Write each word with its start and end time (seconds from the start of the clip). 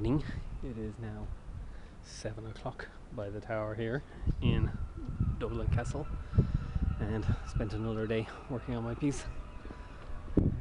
evening. 0.00 0.24
It 0.64 0.78
is 0.78 0.94
now 1.02 1.26
seven 2.02 2.46
o'clock 2.46 2.88
by 3.12 3.28
the 3.28 3.38
tower 3.38 3.74
here 3.74 4.02
in 4.40 4.70
Dublin 5.38 5.66
Castle, 5.74 6.06
and 7.00 7.26
spent 7.46 7.74
another 7.74 8.06
day 8.06 8.26
working 8.48 8.74
on 8.76 8.82
my 8.82 8.94
piece. 8.94 9.24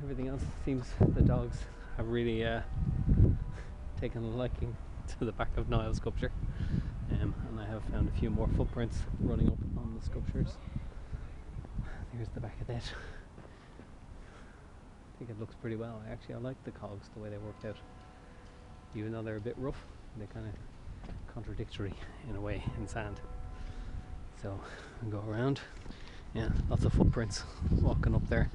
Everything 0.04 0.28
else 0.28 0.41
seems 0.65 0.88
the 1.16 1.21
dogs 1.21 1.59
have 1.95 2.09
really 2.09 2.44
uh, 2.44 2.59
taken 4.02 4.25
a 4.25 4.27
liking 4.27 4.75
to 5.07 5.23
the 5.23 5.31
back 5.31 5.55
of 5.55 5.70
Niall's 5.70 5.95
sculpture, 5.98 6.34
um, 7.09 7.34
and 7.48 7.62
I 7.62 7.66
have 7.66 7.81
found 7.85 8.09
a 8.09 8.20
few 8.20 8.30
more 8.30 8.49
footprints 8.58 8.98
running 9.21 9.48
up 9.48 9.59
on 9.77 9.98
the 9.98 10.05
sculptures. 10.05 10.58
There's 12.13 12.27
the 12.34 12.41
back 12.41 12.59
of 12.59 12.67
that. 12.67 12.84
I 15.13 15.17
think 15.17 15.30
it 15.30 15.40
looks 15.40 15.55
pretty 15.55 15.77
well. 15.77 16.03
Actually 16.12 16.35
I 16.35 16.40
like 16.40 16.62
the 16.66 16.71
cogs 16.71 17.08
the 17.13 17.21
way 17.21 17.30
they 17.30 17.38
worked 17.38 17.63
out 17.63 17.77
even 18.95 19.11
though 19.11 19.21
they're 19.21 19.38
a 19.38 19.41
bit 19.41 19.55
rough, 19.57 19.84
they're 20.17 20.27
kind 20.27 20.48
of 20.48 21.34
contradictory 21.34 21.93
in 22.30 22.35
a 22.35 22.41
way 22.41 22.63
in 22.77 22.88
sand. 22.88 23.20
So 24.41 24.59
go 25.09 25.23
around, 25.27 25.59
yeah, 26.34 26.49
lots 26.70 26.85
of 26.85 26.94
footprints 26.94 27.44
walking 27.81 28.16
up 28.16 28.27
there. 28.30 28.49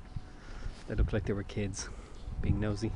They 0.89 0.95
look 0.95 1.13
like 1.13 1.25
they 1.25 1.33
were 1.33 1.43
kids 1.43 1.89
being 2.43 2.61
nosy. 2.61 2.91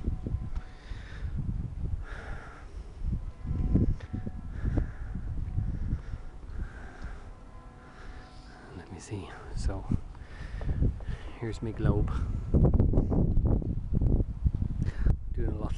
Let 8.77 8.93
me 8.93 9.01
see. 9.01 9.29
So 9.57 9.84
here's 11.41 11.62
my 11.62 11.70
globe. 11.70 12.10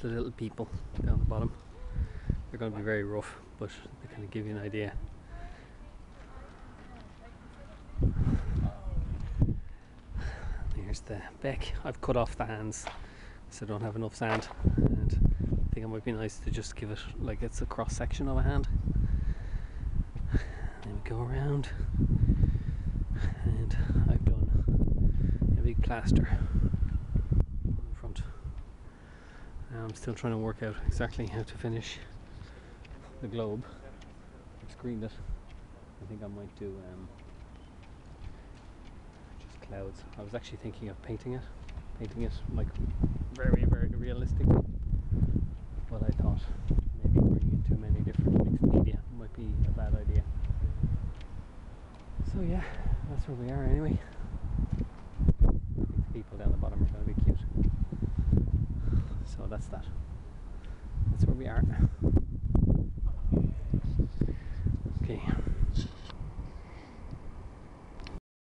Of 0.02 0.12
little 0.12 0.30
people 0.30 0.66
down 1.04 1.18
the 1.18 1.27
bottom. 1.27 1.52
They're 2.51 2.59
going 2.59 2.73
to 2.73 2.79
be 2.79 2.82
very 2.82 3.04
rough, 3.04 3.37
but 3.59 3.68
they 4.01 4.09
kind 4.10 4.24
of 4.24 4.30
give 4.30 4.46
you 4.46 4.57
an 4.57 4.62
idea. 4.62 4.95
Here's 10.74 11.01
the 11.01 11.20
beck. 11.42 11.74
I've 11.84 12.01
cut 12.01 12.16
off 12.16 12.34
the 12.34 12.46
hands 12.46 12.87
so 13.51 13.66
I 13.66 13.68
don't 13.68 13.82
have 13.82 13.95
enough 13.95 14.15
sand 14.15 14.48
and 14.76 15.34
I 15.52 15.74
think 15.74 15.84
it 15.84 15.88
might 15.88 16.04
be 16.04 16.12
nice 16.12 16.38
to 16.38 16.51
just 16.51 16.76
give 16.76 16.90
it 16.90 16.98
like 17.20 17.42
it's 17.42 17.60
a 17.60 17.66
cross 17.66 17.95
section 17.95 18.26
of 18.26 18.38
a 18.38 18.42
hand. 18.42 18.68
Then 20.32 20.95
we 20.95 21.10
go 21.10 21.20
around 21.20 21.68
and 23.45 23.76
I've 24.10 24.24
done 24.24 25.54
a 25.59 25.60
big 25.60 25.82
plaster 25.82 26.26
on 27.66 27.76
the 27.90 27.96
front. 28.01 28.18
Now 28.18 28.24
I'm 29.73 29.95
still 29.95 30.15
trying 30.15 30.32
to 30.32 30.38
work 30.38 30.63
out 30.65 30.74
exactly 30.87 31.26
how 31.26 31.43
to 31.43 31.59
finish 31.59 31.99
the 33.23 33.29
globe. 33.29 33.63
I've 34.63 34.73
screened 34.73 35.04
it. 35.04 35.13
I 36.02 36.07
think 36.09 36.23
I 36.24 36.26
might 36.26 36.54
do 36.59 36.66
um, 36.93 37.09
just 39.41 39.60
clouds. 39.60 40.02
I 40.18 40.23
was 40.23 40.35
actually 40.35 40.59
thinking 40.59 40.88
of 40.88 41.01
painting 41.02 41.35
it, 41.35 41.43
painting 42.01 42.23
it 42.23 42.32
like 42.54 42.66
very, 43.35 43.65
very 43.65 43.88
realistically. 43.88 44.57
But 45.88 46.02
I 46.02 46.10
thought 46.21 46.41
maybe 47.04 47.21
bringing 47.21 47.51
in 47.52 47.65
too 47.68 47.80
many 47.80 48.01
different 48.01 48.51
mixed 48.51 48.74
media 48.74 48.98
might 49.18 49.32
be 49.37 49.46
a 49.68 49.71
bad 49.71 49.95
idea. 49.95 50.24
So 52.32 52.41
yeah, 52.41 52.63
that's 53.09 53.29
where 53.29 53.37
we 53.37 53.52
are 53.52 53.63
anyway. 53.65 53.96
People 56.13 56.38
down 56.38 56.51
the 56.51 56.59
bottom 56.59 56.82
are 56.82 56.87
going 56.87 57.04
to 57.04 57.15
be 57.15 57.23
cute. 57.23 57.38
So 59.41 59.46
that's 59.49 59.69
that. 59.69 59.87
That's 61.10 61.24
where 61.24 61.35
we 61.35 61.46
are. 61.46 61.65